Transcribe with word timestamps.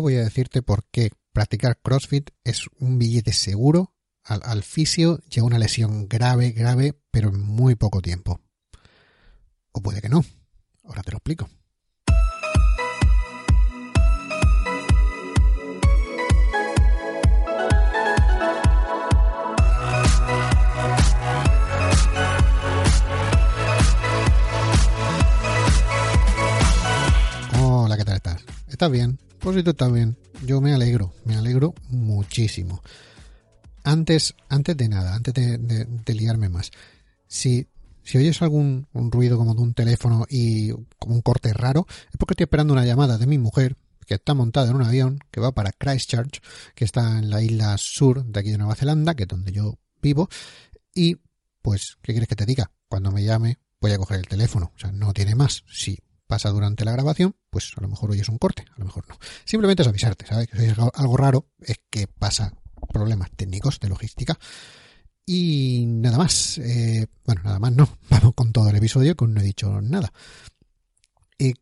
voy 0.00 0.16
a 0.16 0.24
decirte 0.24 0.62
por 0.62 0.84
qué 0.90 1.10
practicar 1.32 1.80
CrossFit 1.80 2.30
es 2.42 2.66
un 2.78 2.98
billete 2.98 3.32
seguro 3.32 3.94
al, 4.22 4.40
al 4.44 4.62
fisio 4.62 5.20
y 5.30 5.40
una 5.40 5.58
lesión 5.58 6.08
grave, 6.08 6.50
grave, 6.50 6.98
pero 7.10 7.28
en 7.28 7.40
muy 7.40 7.74
poco 7.74 8.00
tiempo. 8.00 8.40
O 9.72 9.80
puede 9.82 10.00
que 10.00 10.08
no. 10.08 10.24
Ahora 10.84 11.02
te 11.02 11.12
lo 11.12 11.18
explico. 11.18 11.48
Hola, 27.60 27.96
¿qué 27.96 28.04
tal 28.04 28.16
estás? 28.16 28.44
¿Estás 28.68 28.90
bien? 28.90 29.23
Tú 29.44 29.74
también. 29.74 30.16
Yo 30.46 30.62
me 30.62 30.72
alegro, 30.72 31.12
me 31.26 31.36
alegro 31.36 31.74
muchísimo. 31.90 32.82
Antes, 33.84 34.34
antes 34.48 34.74
de 34.74 34.88
nada, 34.88 35.14
antes 35.14 35.34
de, 35.34 36.14
liarme 36.14 36.48
más, 36.48 36.70
si, 37.26 37.68
si 38.02 38.16
oyes 38.16 38.40
algún 38.40 38.86
un 38.94 39.12
ruido 39.12 39.36
como 39.36 39.54
de 39.54 39.60
un 39.60 39.74
teléfono 39.74 40.24
y 40.30 40.70
como 40.98 41.14
un 41.16 41.20
corte 41.20 41.52
raro, 41.52 41.86
es 42.10 42.16
porque 42.18 42.32
estoy 42.32 42.44
esperando 42.44 42.72
una 42.72 42.86
llamada 42.86 43.18
de 43.18 43.26
mi 43.26 43.36
mujer 43.36 43.76
que 44.06 44.14
está 44.14 44.32
montada 44.32 44.70
en 44.70 44.76
un 44.76 44.82
avión 44.82 45.18
que 45.30 45.40
va 45.40 45.52
para 45.52 45.72
Christchurch, 45.72 46.40
que 46.74 46.86
está 46.86 47.18
en 47.18 47.28
la 47.28 47.42
isla 47.42 47.76
sur 47.76 48.24
de 48.24 48.40
aquí 48.40 48.50
de 48.50 48.58
Nueva 48.58 48.76
Zelanda, 48.76 49.14
que 49.14 49.24
es 49.24 49.28
donde 49.28 49.52
yo 49.52 49.78
vivo, 50.00 50.30
y 50.94 51.18
pues, 51.60 51.98
¿qué 52.00 52.12
quieres 52.12 52.28
que 52.28 52.36
te 52.36 52.46
diga? 52.46 52.70
Cuando 52.88 53.12
me 53.12 53.22
llame 53.22 53.58
voy 53.78 53.92
a 53.92 53.98
coger 53.98 54.20
el 54.20 54.26
teléfono, 54.26 54.72
o 54.74 54.78
sea, 54.78 54.90
no 54.90 55.12
tiene 55.12 55.34
más. 55.34 55.64
Si 55.70 55.98
pasa 56.34 56.50
durante 56.50 56.84
la 56.84 56.90
grabación, 56.90 57.36
pues 57.48 57.70
a 57.76 57.80
lo 57.80 57.86
mejor 57.86 58.10
hoy 58.10 58.18
es 58.18 58.28
un 58.28 58.38
corte, 58.38 58.64
a 58.74 58.78
lo 58.80 58.86
mejor 58.86 59.08
no. 59.08 59.16
Simplemente 59.44 59.82
es 59.82 59.88
avisarte, 59.88 60.26
¿sabes? 60.26 60.48
Que 60.48 60.58
si 60.58 60.64
es 60.64 60.76
algo 60.76 61.16
raro 61.16 61.46
es 61.60 61.76
que 61.88 62.08
pasa 62.08 62.52
problemas 62.92 63.30
técnicos 63.36 63.78
de 63.78 63.88
logística. 63.88 64.36
Y 65.24 65.84
nada 65.86 66.18
más. 66.18 66.58
Eh, 66.58 67.06
bueno, 67.24 67.42
nada 67.44 67.60
más 67.60 67.72
no. 67.72 67.88
Vamos 68.10 68.34
con 68.34 68.52
todo 68.52 68.68
el 68.68 68.74
episodio 68.74 69.14
que 69.14 69.28
no 69.28 69.40
he 69.40 69.44
dicho 69.44 69.80
nada. 69.80 70.12
Eh, 71.38 71.54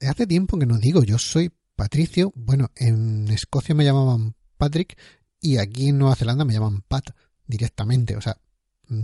hace 0.00 0.26
tiempo 0.26 0.58
que 0.58 0.66
no 0.66 0.78
digo, 0.78 1.04
yo 1.04 1.16
soy 1.16 1.52
Patricio. 1.76 2.32
Bueno, 2.34 2.72
en 2.74 3.30
Escocia 3.30 3.72
me 3.72 3.84
llamaban 3.84 4.34
Patrick 4.58 4.98
y 5.40 5.58
aquí 5.58 5.90
en 5.90 5.98
Nueva 5.98 6.16
Zelanda 6.16 6.44
me 6.44 6.54
llaman 6.54 6.82
Pat 6.88 7.10
directamente. 7.46 8.16
O 8.16 8.20
sea, 8.20 8.36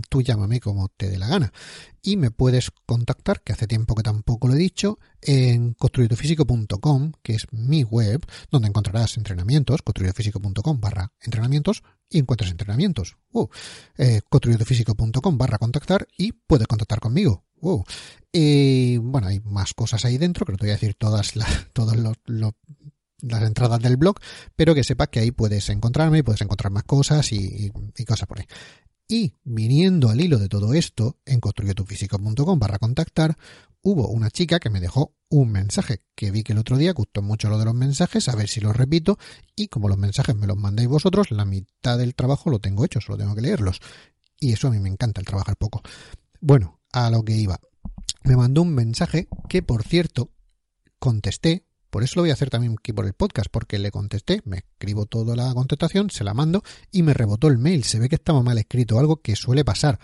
tú 0.09 0.21
llámame 0.21 0.59
como 0.59 0.89
te 0.89 1.09
dé 1.09 1.17
la 1.17 1.27
gana. 1.27 1.53
Y 2.01 2.17
me 2.17 2.31
puedes 2.31 2.71
contactar, 2.85 3.41
que 3.41 3.53
hace 3.53 3.67
tiempo 3.67 3.95
que 3.95 4.03
tampoco 4.03 4.47
lo 4.47 4.53
he 4.53 4.57
dicho, 4.57 4.99
en 5.21 5.73
construidofísico.com, 5.73 7.11
que 7.21 7.35
es 7.35 7.47
mi 7.51 7.83
web, 7.83 8.25
donde 8.51 8.67
encontrarás 8.67 9.17
entrenamientos, 9.17 9.81
construidofísico.com 9.81 10.79
barra 10.79 11.11
entrenamientos, 11.21 11.83
y 12.09 12.19
encuentras 12.19 12.51
entrenamientos. 12.51 13.17
Uh, 13.31 13.47
eh, 13.97 14.21
construidofísico.com 14.29 15.37
barra 15.37 15.57
contactar 15.57 16.07
y 16.17 16.31
puedes 16.31 16.67
contactar 16.67 16.99
conmigo. 16.99 17.43
Y 18.31 18.97
bueno, 18.97 19.27
hay 19.27 19.39
más 19.39 19.73
cosas 19.73 20.05
ahí 20.05 20.17
dentro, 20.17 20.45
que 20.45 20.51
no 20.51 20.57
te 20.57 20.65
voy 20.65 20.71
a 20.71 20.75
decir 20.75 20.95
todas 20.95 21.35
las, 21.35 21.67
las 23.21 23.43
entradas 23.43 23.79
del 23.81 23.97
blog, 23.97 24.19
pero 24.55 24.75
que 24.75 24.83
sepas 24.83 25.07
que 25.09 25.19
ahí 25.19 25.31
puedes 25.31 25.69
encontrarme 25.69 26.23
puedes 26.23 26.41
encontrar 26.41 26.71
más 26.71 26.83
cosas 26.83 27.31
y, 27.31 27.71
y 27.97 28.05
cosas 28.05 28.27
por 28.27 28.39
ahí. 28.39 28.45
Y 29.07 29.35
viniendo 29.43 30.09
al 30.09 30.19
hilo 30.19 30.37
de 30.37 30.49
todo 30.49 30.73
esto, 30.73 31.17
en 31.25 31.39
construyetufísico.com 31.39 32.59
barra 32.59 32.77
contactar, 32.77 33.37
hubo 33.81 34.09
una 34.09 34.29
chica 34.29 34.59
que 34.59 34.69
me 34.69 34.81
dejó 34.81 35.15
un 35.29 35.51
mensaje, 35.51 36.01
que 36.15 36.31
vi 36.31 36.43
que 36.43 36.51
el 36.53 36.59
otro 36.59 36.77
día 36.77 36.91
gustó 36.91 37.21
mucho 37.21 37.49
lo 37.49 37.57
de 37.57 37.65
los 37.65 37.73
mensajes, 37.73 38.27
a 38.27 38.35
ver 38.35 38.49
si 38.49 38.59
los 38.59 38.75
repito, 38.75 39.17
y 39.55 39.67
como 39.67 39.87
los 39.87 39.97
mensajes 39.97 40.35
me 40.35 40.47
los 40.47 40.57
mandáis 40.57 40.89
vosotros, 40.89 41.31
la 41.31 41.45
mitad 41.45 41.97
del 41.97 42.15
trabajo 42.15 42.49
lo 42.49 42.59
tengo 42.59 42.83
hecho, 42.83 42.99
solo 42.99 43.17
tengo 43.17 43.35
que 43.35 43.41
leerlos. 43.41 43.79
Y 44.39 44.51
eso 44.51 44.67
a 44.67 44.71
mí 44.71 44.79
me 44.79 44.89
encanta, 44.89 45.21
el 45.21 45.27
trabajar 45.27 45.55
poco. 45.55 45.81
Bueno, 46.41 46.81
a 46.91 47.09
lo 47.09 47.23
que 47.23 47.35
iba. 47.35 47.59
Me 48.23 48.35
mandó 48.35 48.61
un 48.61 48.73
mensaje 48.73 49.29
que, 49.47 49.61
por 49.61 49.83
cierto, 49.83 50.31
contesté 50.99 51.66
por 51.89 52.03
eso 52.03 52.13
lo 52.15 52.23
voy 52.23 52.31
a 52.31 52.33
hacer 52.33 52.49
también 52.49 52.75
aquí 52.77 52.93
por 52.93 53.05
el 53.05 53.13
podcast, 53.13 53.49
porque 53.51 53.79
le 53.79 53.91
contesté, 53.91 54.41
me 54.45 54.57
escribo 54.57 55.05
toda 55.05 55.35
la 55.35 55.53
contestación, 55.53 56.09
se 56.09 56.23
la 56.23 56.33
mando 56.33 56.63
y 56.91 57.03
me 57.03 57.13
rebotó 57.13 57.47
el 57.47 57.57
mail. 57.57 57.83
Se 57.83 57.99
ve 57.99 58.09
que 58.09 58.15
estaba 58.15 58.43
mal 58.43 58.57
escrito, 58.57 58.99
algo 58.99 59.21
que 59.21 59.35
suele 59.35 59.63
pasar. 59.63 59.99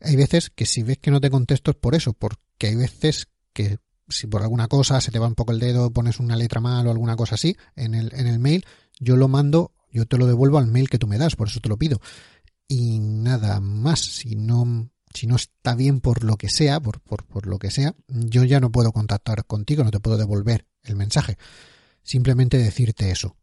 Hay 0.00 0.16
veces 0.16 0.50
que 0.50 0.66
si 0.66 0.82
ves 0.82 0.98
que 0.98 1.10
no 1.10 1.20
te 1.20 1.30
contesto 1.30 1.70
es 1.70 1.76
por 1.76 1.94
eso, 1.94 2.12
porque 2.12 2.66
hay 2.66 2.76
veces 2.76 3.28
que 3.52 3.78
si 4.08 4.26
por 4.26 4.42
alguna 4.42 4.68
cosa 4.68 5.00
se 5.00 5.10
te 5.10 5.18
va 5.18 5.28
un 5.28 5.34
poco 5.34 5.52
el 5.52 5.60
dedo, 5.60 5.92
pones 5.92 6.18
una 6.20 6.36
letra 6.36 6.60
mal 6.60 6.86
o 6.86 6.90
alguna 6.90 7.16
cosa 7.16 7.36
así 7.36 7.56
en 7.76 7.94
el, 7.94 8.12
en 8.14 8.26
el 8.26 8.38
mail, 8.38 8.64
yo 8.98 9.16
lo 9.16 9.28
mando, 9.28 9.72
yo 9.90 10.06
te 10.06 10.18
lo 10.18 10.26
devuelvo 10.26 10.58
al 10.58 10.66
mail 10.66 10.88
que 10.88 10.98
tú 10.98 11.06
me 11.06 11.18
das, 11.18 11.36
por 11.36 11.48
eso 11.48 11.60
te 11.60 11.68
lo 11.68 11.76
pido. 11.76 12.00
Y 12.68 13.00
nada 13.00 13.60
más, 13.60 14.00
si 14.00 14.34
no 14.34 14.91
si 15.14 15.26
no 15.26 15.36
está 15.36 15.74
bien 15.74 16.00
por 16.00 16.24
lo 16.24 16.36
que 16.36 16.48
sea, 16.48 16.80
por, 16.80 17.00
por, 17.00 17.24
por, 17.24 17.46
lo 17.46 17.58
que 17.58 17.70
sea, 17.70 17.94
yo 18.08 18.44
ya 18.44 18.60
no 18.60 18.70
puedo 18.70 18.92
contactar 18.92 19.44
contigo, 19.46 19.84
no 19.84 19.90
te 19.90 20.00
puedo 20.00 20.16
devolver 20.16 20.66
el 20.82 20.96
mensaje. 20.96 21.38
Simplemente 22.02 22.58
decirte 22.58 23.10
eso. 23.10 23.36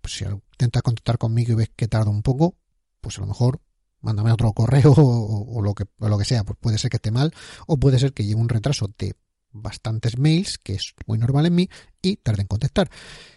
Pues 0.00 0.14
si 0.14 0.24
intentas 0.24 0.82
contactar 0.82 1.18
conmigo 1.18 1.52
y 1.52 1.56
ves 1.56 1.70
que 1.74 1.88
tarda 1.88 2.10
un 2.10 2.22
poco, 2.22 2.56
pues 3.00 3.18
a 3.18 3.22
lo 3.22 3.26
mejor 3.26 3.60
mándame 4.00 4.32
otro 4.32 4.52
correo 4.52 4.92
o, 4.96 5.62
lo, 5.62 5.74
que, 5.74 5.84
o 5.98 6.08
lo 6.08 6.18
que 6.18 6.24
sea. 6.24 6.44
Pues 6.44 6.58
puede 6.60 6.78
ser 6.78 6.90
que 6.90 6.98
esté 6.98 7.10
mal 7.10 7.32
o 7.66 7.76
puede 7.78 7.98
ser 7.98 8.12
que 8.12 8.24
lleve 8.24 8.40
un 8.40 8.48
retraso 8.48 8.90
de 8.98 9.16
bastantes 9.54 10.18
mails, 10.18 10.58
que 10.58 10.74
es 10.74 10.94
muy 11.06 11.16
normal 11.16 11.46
en 11.46 11.54
mí, 11.54 11.70
y 12.02 12.16
tarde 12.16 12.42
en 12.42 12.48
contestar. 12.48 12.90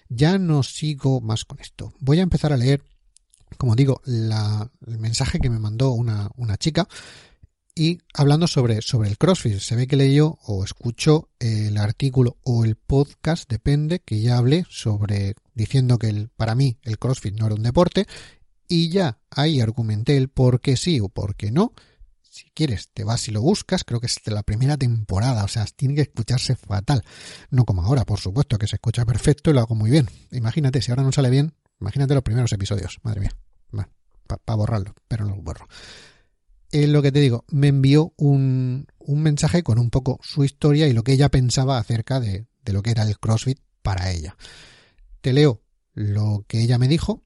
Ya 0.10 0.38
no 0.38 0.64
sigo 0.64 1.22
más 1.22 1.46
con 1.46 1.60
esto. 1.60 1.94
Voy 2.00 2.20
a 2.20 2.24
empezar 2.24 2.52
a 2.52 2.58
leer, 2.58 2.84
como 3.58 3.76
digo, 3.76 4.02
la, 4.04 4.70
el 4.86 4.98
mensaje 4.98 5.40
que 5.40 5.50
me 5.50 5.60
mandó 5.60 5.92
una, 5.92 6.30
una 6.36 6.58
chica 6.58 6.88
y 7.78 8.02
hablando 8.16 8.48
sobre, 8.48 8.82
sobre 8.82 9.08
el 9.08 9.20
CrossFit, 9.20 9.60
se 9.60 9.76
ve 9.76 9.86
que 9.86 9.96
leyó 9.96 10.40
o 10.48 10.64
escuchó 10.64 11.30
el 11.40 11.78
artículo 11.78 12.38
o 12.44 12.66
el 12.66 12.76
podcast, 12.76 13.48
depende, 13.48 14.00
que 14.00 14.20
ya 14.20 14.40
hablé 14.40 14.66
sobre 14.68 15.36
diciendo 15.54 16.00
que 16.00 16.10
el, 16.10 16.30
para 16.30 16.56
mí 16.56 16.80
el 16.82 16.98
CrossFit 16.98 17.36
no 17.36 17.46
era 17.46 17.54
un 17.54 17.62
deporte 17.62 18.08
y 18.68 18.90
ya 18.90 19.20
ahí 19.30 19.62
argumenté 19.62 20.18
el 20.18 20.30
por 20.30 20.60
qué 20.60 20.76
sí 20.76 21.00
o 21.00 21.08
por 21.08 21.36
qué 21.36 21.52
no. 21.52 21.74
Si 22.24 22.50
quieres, 22.50 22.90
te 22.96 23.04
vas 23.04 23.28
y 23.28 23.32
lo 23.32 23.44
buscas, 23.44 23.84
creo 23.84 24.00
que 24.00 24.08
es 24.08 24.16
de 24.26 24.32
la 24.32 24.42
primera 24.42 24.76
temporada, 24.76 25.44
o 25.44 25.48
sea, 25.48 25.66
tiene 25.66 25.94
que 25.94 26.02
escucharse 26.02 26.56
fatal. 26.56 27.04
No 27.52 27.64
como 27.64 27.84
ahora, 27.84 28.06
por 28.06 28.20
supuesto, 28.20 28.58
que 28.58 28.68
se 28.68 28.78
escucha 28.78 29.06
perfecto 29.06 29.52
y 29.52 29.54
lo 29.54 29.60
hago 29.60 29.76
muy 29.76 29.92
bien. 29.92 30.10
Imagínate, 30.32 30.82
si 30.82 30.92
ahora 30.92 31.04
no 31.04 31.12
sale 31.12 31.30
bien, 31.30 31.54
imagínate 31.80 32.16
los 32.16 32.24
primeros 32.24 32.52
episodios, 32.52 32.98
madre 33.04 33.22
mía. 33.22 33.38
para 34.26 34.56
borrarlo, 34.56 34.96
pero 35.08 35.26
no 35.26 35.36
lo 35.36 35.42
borro 35.44 35.68
es 36.72 36.90
lo 36.90 37.02
que 37.02 37.12
te 37.12 37.20
digo, 37.20 37.46
me 37.50 37.68
envió 37.68 38.14
un, 38.18 38.88
un, 39.00 39.22
mensaje 39.22 39.64
con 39.64 39.80
un 39.80 39.90
poco 39.90 40.20
su 40.22 40.44
historia 40.44 40.88
y 40.88 40.94
lo 40.94 41.04
que 41.04 41.14
ella 41.14 41.30
pensaba 41.30 41.78
acerca 41.78 42.20
de, 42.20 42.48
de 42.64 42.74
lo 42.74 42.82
que 42.82 42.92
era 42.92 43.04
el 43.04 43.18
CrossFit 43.20 43.60
para 43.82 44.12
ella. 44.12 44.36
Te 45.22 45.34
leo 45.34 45.62
lo 45.94 46.46
que 46.48 46.62
ella 46.62 46.78
me 46.78 46.88
dijo 46.88 47.24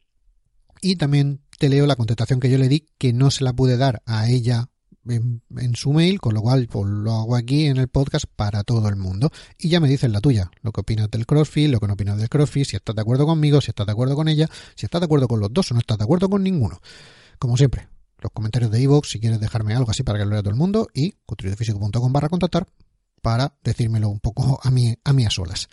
y 0.81 0.95
también 0.95 1.41
te 1.57 1.69
leo 1.69 1.85
la 1.85 1.95
contestación 1.95 2.39
que 2.39 2.49
yo 2.49 2.57
le 2.57 2.67
di 2.67 2.88
que 2.97 3.13
no 3.13 3.31
se 3.31 3.43
la 3.43 3.53
pude 3.53 3.77
dar 3.77 4.01
a 4.05 4.29
ella 4.29 4.69
en, 5.07 5.41
en, 5.57 5.75
su 5.75 5.94
mail, 5.94 6.19
con 6.19 6.33
lo 6.33 6.41
cual 6.41 6.67
pues, 6.67 6.87
lo 6.87 7.13
hago 7.13 7.35
aquí 7.35 7.65
en 7.65 7.77
el 7.77 7.87
podcast 7.87 8.25
para 8.35 8.63
todo 8.63 8.87
el 8.89 8.95
mundo. 8.95 9.31
Y 9.57 9.69
ya 9.69 9.79
me 9.79 9.87
dices 9.87 10.11
la 10.11 10.21
tuya, 10.21 10.51
lo 10.61 10.71
que 10.71 10.81
opinas 10.81 11.09
del 11.09 11.25
CrossFit, 11.25 11.69
lo 11.69 11.79
que 11.79 11.87
no 11.87 11.94
opinas 11.94 12.17
del 12.17 12.29
CrossFit, 12.29 12.65
si 12.65 12.75
estás 12.75 12.95
de 12.95 13.01
acuerdo 13.01 13.25
conmigo, 13.25 13.61
si 13.61 13.71
estás 13.71 13.85
de 13.85 13.91
acuerdo 13.91 14.15
con 14.15 14.27
ella, 14.27 14.49
si 14.75 14.85
estás 14.85 15.01
de 15.01 15.05
acuerdo 15.05 15.27
con 15.27 15.39
los 15.39 15.51
dos 15.51 15.71
o 15.71 15.73
no 15.73 15.79
estás 15.79 15.97
de 15.97 16.03
acuerdo 16.03 16.29
con 16.29 16.44
ninguno. 16.44 16.79
Como 17.39 17.57
siempre, 17.57 17.87
los 18.21 18.31
comentarios 18.31 18.71
de 18.71 18.81
iVoox 18.81 19.09
si 19.09 19.19
quieres 19.19 19.39
dejarme 19.39 19.75
algo 19.75 19.91
así 19.91 20.03
para 20.03 20.19
que 20.19 20.25
lo 20.25 20.31
lea 20.31 20.41
todo 20.41 20.51
el 20.51 20.56
mundo 20.56 20.88
y 20.94 21.13
construidofísico.com 21.25 22.13
barra 22.13 22.29
contactar 22.29 22.68
para 23.21 23.56
decírmelo 23.63 24.09
un 24.09 24.19
poco 24.19 24.59
a 24.62 24.71
mí 24.71 24.95
a, 25.03 25.13
mí 25.13 25.25
a 25.25 25.29
solas. 25.29 25.69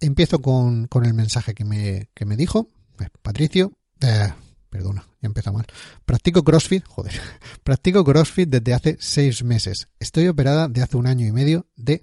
Empiezo 0.00 0.40
con, 0.40 0.86
con 0.88 1.04
el 1.04 1.14
mensaje 1.14 1.54
que 1.54 1.64
me, 1.64 2.10
que 2.14 2.24
me 2.24 2.36
dijo. 2.36 2.68
Eh, 3.00 3.08
Patricio, 3.22 3.72
eh, 4.00 4.32
perdona, 4.68 5.06
ya 5.20 5.26
empieza 5.26 5.52
mal. 5.52 5.66
Practico 6.04 6.44
CrossFit, 6.44 6.84
joder, 6.86 7.20
practico 7.64 8.04
CrossFit 8.04 8.48
desde 8.48 8.74
hace 8.74 8.96
seis 9.00 9.42
meses. 9.42 9.88
Estoy 9.98 10.28
operada 10.28 10.68
de 10.68 10.82
hace 10.82 10.96
un 10.96 11.06
año 11.06 11.26
y 11.26 11.32
medio 11.32 11.66
de 11.76 12.02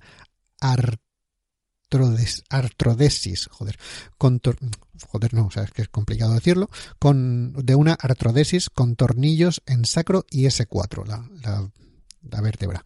artrodesis, 2.50 3.48
joder, 3.52 3.78
joder 5.08 5.34
no, 5.34 5.48
o 5.48 5.52
sea, 5.52 5.64
es 5.64 5.72
que 5.72 5.82
es 5.82 5.90
complicado 5.90 6.34
decirlo, 6.34 6.70
con, 7.00 7.54
de 7.54 7.76
una 7.76 7.94
artrodesis 7.94 8.70
con 8.70 8.96
tornillos 8.96 9.62
en 9.66 9.86
sacro 9.86 10.26
y 10.30 10.44
S4, 10.44 11.06
la, 11.06 11.72
la, 12.30 12.42
vértebra. 12.42 12.84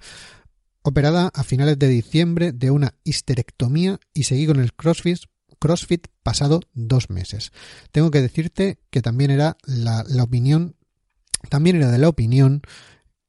Operada 0.82 1.32
a 1.34 1.44
finales 1.44 1.78
de 1.78 1.88
diciembre 1.88 2.52
de 2.54 2.72
una 2.72 2.94
histerectomía 3.04 4.00
y 4.14 4.24
seguí 4.24 4.48
con 4.48 4.60
el 4.60 4.74
CrossFit 4.74 5.20
CrossFit 5.60 6.08
pasado 6.24 6.62
dos 6.74 7.10
meses. 7.10 7.52
Tengo 7.92 8.12
que 8.12 8.22
decirte 8.22 8.80
que 8.90 9.02
también 9.02 9.32
era 9.32 9.58
la, 9.66 10.04
la 10.08 10.24
opinión, 10.24 10.76
también 11.50 11.78
era 11.78 11.90
de 11.90 11.98
la 11.98 12.10
opinión 12.10 12.62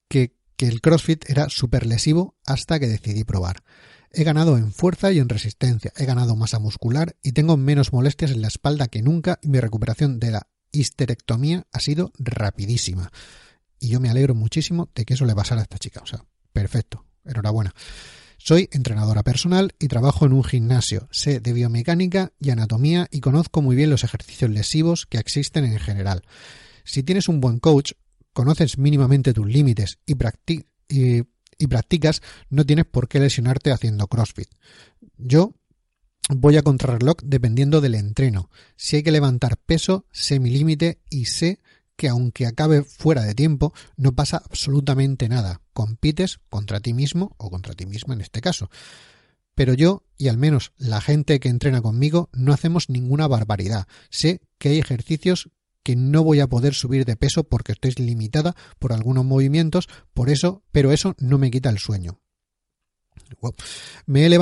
que, 0.08 0.34
que 0.56 0.68
el 0.68 0.80
CrossFit 0.80 1.28
era 1.30 1.48
súper 1.48 1.86
lesivo 1.86 2.36
hasta 2.44 2.78
que 2.78 2.86
decidí 2.86 3.24
probar. 3.24 3.62
He 4.12 4.24
ganado 4.24 4.56
en 4.56 4.72
fuerza 4.72 5.12
y 5.12 5.18
en 5.18 5.28
resistencia, 5.28 5.92
he 5.96 6.04
ganado 6.04 6.34
masa 6.36 6.58
muscular 6.58 7.16
y 7.22 7.32
tengo 7.32 7.56
menos 7.56 7.92
molestias 7.92 8.30
en 8.30 8.42
la 8.42 8.48
espalda 8.48 8.88
que 8.88 9.02
nunca 9.02 9.38
y 9.42 9.48
mi 9.48 9.60
recuperación 9.60 10.18
de 10.18 10.30
la 10.30 10.48
histerectomía 10.72 11.66
ha 11.72 11.80
sido 11.80 12.12
rapidísima. 12.18 13.10
Y 13.78 13.88
yo 13.88 14.00
me 14.00 14.10
alegro 14.10 14.34
muchísimo 14.34 14.88
de 14.94 15.04
que 15.04 15.14
eso 15.14 15.24
le 15.24 15.34
pasara 15.34 15.60
a 15.60 15.64
esta 15.64 15.78
chica. 15.78 16.00
O 16.02 16.06
sea, 16.06 16.24
perfecto. 16.52 17.04
Enhorabuena. 17.24 17.74
Soy 18.38 18.68
entrenadora 18.72 19.22
personal 19.22 19.74
y 19.78 19.88
trabajo 19.88 20.24
en 20.24 20.32
un 20.32 20.44
gimnasio. 20.44 21.08
Sé 21.10 21.40
de 21.40 21.52
biomecánica 21.52 22.32
y 22.40 22.50
anatomía 22.50 23.08
y 23.10 23.20
conozco 23.20 23.62
muy 23.62 23.76
bien 23.76 23.90
los 23.90 24.04
ejercicios 24.04 24.50
lesivos 24.50 25.06
que 25.06 25.18
existen 25.18 25.64
en 25.64 25.78
general. 25.78 26.22
Si 26.84 27.02
tienes 27.02 27.28
un 27.28 27.40
buen 27.40 27.58
coach, 27.58 27.92
conoces 28.32 28.78
mínimamente 28.78 29.34
tus 29.34 29.46
límites 29.46 29.98
y, 30.06 30.14
y 30.88 31.24
practicas, 31.66 32.22
no 32.48 32.64
tienes 32.64 32.86
por 32.86 33.08
qué 33.08 33.20
lesionarte 33.20 33.72
haciendo 33.72 34.06
CrossFit. 34.06 34.48
Yo 35.16 35.54
voy 36.30 36.56
a 36.56 36.62
contrarreloj 36.62 37.16
dependiendo 37.22 37.80
del 37.80 37.94
entreno. 37.94 38.50
Si 38.76 38.96
hay 38.96 39.02
que 39.02 39.12
levantar 39.12 39.56
peso, 39.58 40.06
sé 40.12 40.40
mi 40.40 40.50
límite 40.50 41.00
y 41.10 41.26
sé 41.26 41.60
que 41.96 42.08
aunque 42.08 42.46
acabe 42.46 42.84
fuera 42.84 43.22
de 43.22 43.34
tiempo, 43.34 43.74
no 43.96 44.14
pasa 44.14 44.36
absolutamente 44.36 45.28
nada. 45.28 45.60
Compites 45.72 46.38
contra 46.48 46.78
ti 46.80 46.94
mismo 46.94 47.34
o 47.38 47.50
contra 47.50 47.74
ti 47.74 47.86
misma 47.86 48.14
en 48.14 48.20
este 48.20 48.40
caso. 48.40 48.70
Pero 49.56 49.74
yo, 49.74 50.04
y 50.16 50.28
al 50.28 50.38
menos 50.38 50.72
la 50.76 51.00
gente 51.00 51.40
que 51.40 51.48
entrena 51.48 51.82
conmigo, 51.82 52.30
no 52.32 52.52
hacemos 52.52 52.88
ninguna 52.88 53.26
barbaridad. 53.26 53.88
Sé 54.10 54.40
que 54.58 54.68
hay 54.68 54.78
ejercicios 54.78 55.50
que 55.88 55.96
no 55.96 56.22
voy 56.22 56.40
a 56.40 56.48
poder 56.48 56.74
subir 56.74 57.06
de 57.06 57.16
peso 57.16 57.44
porque 57.44 57.72
estoy 57.72 57.92
limitada 57.92 58.54
por 58.78 58.92
algunos 58.92 59.24
movimientos, 59.24 59.88
por 60.12 60.28
eso, 60.28 60.62
pero 60.70 60.92
eso 60.92 61.14
no 61.18 61.38
me 61.38 61.50
quita 61.50 61.70
el 61.70 61.78
sueño. 61.78 62.20
Me 64.04 64.26
he, 64.26 64.38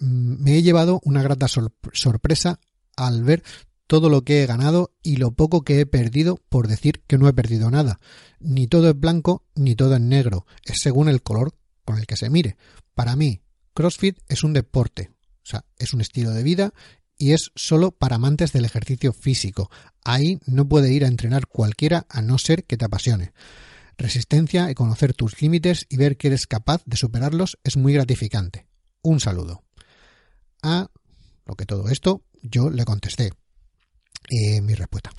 me 0.00 0.56
he 0.56 0.62
llevado 0.62 1.00
una 1.04 1.22
grata 1.22 1.46
sorpresa 1.46 2.58
al 2.96 3.22
ver 3.22 3.44
todo 3.86 4.08
lo 4.08 4.22
que 4.22 4.42
he 4.42 4.46
ganado 4.46 4.96
y 5.00 5.18
lo 5.18 5.30
poco 5.30 5.62
que 5.62 5.78
he 5.78 5.86
perdido 5.86 6.40
por 6.48 6.66
decir 6.66 7.04
que 7.06 7.18
no 7.18 7.28
he 7.28 7.32
perdido 7.32 7.70
nada. 7.70 8.00
Ni 8.40 8.66
todo 8.66 8.90
es 8.90 8.98
blanco 8.98 9.44
ni 9.54 9.76
todo 9.76 9.94
es 9.94 10.00
negro, 10.00 10.44
es 10.64 10.80
según 10.80 11.08
el 11.08 11.22
color 11.22 11.54
con 11.84 11.98
el 11.98 12.06
que 12.06 12.16
se 12.16 12.30
mire. 12.30 12.56
Para 12.94 13.14
mí, 13.14 13.42
CrossFit 13.74 14.18
es 14.26 14.42
un 14.42 14.54
deporte, 14.54 15.12
o 15.44 15.46
sea, 15.46 15.66
es 15.78 15.94
un 15.94 16.00
estilo 16.00 16.32
de 16.32 16.42
vida 16.42 16.74
y 17.24 17.32
es 17.32 17.52
solo 17.54 17.90
para 17.90 18.16
amantes 18.16 18.52
del 18.52 18.66
ejercicio 18.66 19.14
físico. 19.14 19.70
Ahí 20.04 20.40
no 20.44 20.68
puede 20.68 20.92
ir 20.92 21.06
a 21.06 21.08
entrenar 21.08 21.46
cualquiera 21.46 22.04
a 22.10 22.20
no 22.20 22.36
ser 22.36 22.64
que 22.64 22.76
te 22.76 22.84
apasione. 22.84 23.32
Resistencia 23.96 24.70
y 24.70 24.74
conocer 24.74 25.14
tus 25.14 25.40
límites 25.40 25.86
y 25.88 25.96
ver 25.96 26.18
que 26.18 26.26
eres 26.26 26.46
capaz 26.46 26.82
de 26.84 26.98
superarlos 26.98 27.58
es 27.64 27.78
muy 27.78 27.94
gratificante. 27.94 28.66
Un 29.00 29.20
saludo. 29.20 29.64
A 30.62 30.90
lo 31.46 31.54
que 31.54 31.64
todo 31.64 31.88
esto 31.88 32.22
yo 32.42 32.68
le 32.68 32.84
contesté. 32.84 33.32
Y 34.28 34.60
mi 34.60 34.74
respuesta. 34.74 35.10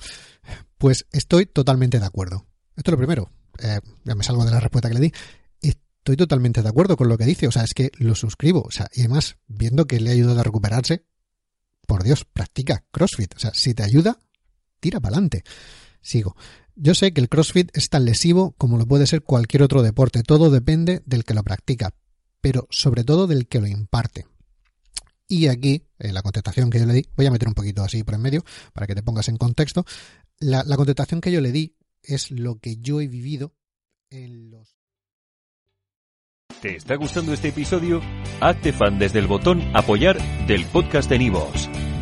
Pues 0.78 1.06
estoy 1.10 1.46
totalmente 1.46 1.98
de 1.98 2.06
acuerdo. 2.06 2.46
Esto 2.76 2.92
es 2.92 2.92
lo 2.92 2.98
primero. 2.98 3.32
Eh, 3.58 3.80
ya 4.04 4.14
me 4.14 4.22
salgo 4.22 4.44
de 4.44 4.52
la 4.52 4.60
respuesta 4.60 4.88
que 4.88 4.94
le 4.94 5.00
di. 5.00 5.12
Estoy 5.60 6.16
totalmente 6.16 6.62
de 6.62 6.68
acuerdo 6.68 6.96
con 6.96 7.08
lo 7.08 7.18
que 7.18 7.24
dice. 7.24 7.48
O 7.48 7.50
sea, 7.50 7.64
es 7.64 7.74
que 7.74 7.90
lo 7.98 8.14
suscribo. 8.14 8.62
O 8.62 8.70
sea, 8.70 8.86
y 8.94 9.00
además, 9.00 9.38
viendo 9.48 9.88
que 9.88 9.98
le 9.98 10.10
ha 10.10 10.12
ayudado 10.12 10.38
a 10.38 10.44
recuperarse, 10.44 11.04
por 11.86 12.02
Dios, 12.02 12.24
practica 12.24 12.84
CrossFit. 12.90 13.34
O 13.36 13.38
sea, 13.38 13.52
si 13.54 13.74
te 13.74 13.82
ayuda, 13.82 14.20
tira 14.80 15.00
para 15.00 15.14
adelante. 15.14 15.42
Sigo. 16.00 16.36
Yo 16.74 16.94
sé 16.94 17.12
que 17.12 17.20
el 17.20 17.28
CrossFit 17.28 17.74
es 17.74 17.88
tan 17.88 18.04
lesivo 18.04 18.52
como 18.58 18.76
lo 18.76 18.86
puede 18.86 19.06
ser 19.06 19.22
cualquier 19.22 19.62
otro 19.62 19.82
deporte. 19.82 20.22
Todo 20.22 20.50
depende 20.50 21.02
del 21.06 21.24
que 21.24 21.34
lo 21.34 21.42
practica, 21.42 21.94
pero 22.40 22.66
sobre 22.70 23.02
todo 23.02 23.26
del 23.26 23.48
que 23.48 23.60
lo 23.60 23.66
imparte. 23.66 24.26
Y 25.28 25.48
aquí, 25.48 25.86
en 25.98 26.14
la 26.14 26.22
contestación 26.22 26.70
que 26.70 26.78
yo 26.78 26.86
le 26.86 26.92
di, 26.92 27.06
voy 27.16 27.26
a 27.26 27.30
meter 27.30 27.48
un 27.48 27.54
poquito 27.54 27.82
así 27.82 28.04
por 28.04 28.14
en 28.14 28.22
medio 28.22 28.44
para 28.72 28.86
que 28.86 28.94
te 28.94 29.02
pongas 29.02 29.28
en 29.28 29.36
contexto. 29.38 29.84
La, 30.38 30.62
la 30.64 30.76
contestación 30.76 31.20
que 31.20 31.32
yo 31.32 31.40
le 31.40 31.50
di 31.50 31.74
es 32.02 32.30
lo 32.30 32.58
que 32.58 32.76
yo 32.76 33.00
he 33.00 33.08
vivido 33.08 33.54
en 34.10 34.50
los. 34.50 34.76
¿Te 36.60 36.76
está 36.76 36.94
gustando 36.96 37.32
este 37.32 37.48
episodio? 37.48 38.00
Hazte 38.40 38.72
fan 38.72 38.98
desde 38.98 39.18
el 39.18 39.26
botón 39.26 39.62
Apoyar 39.74 40.18
del 40.46 40.64
podcast 40.66 41.10
de 41.10 41.18
Nivos. 41.18 41.68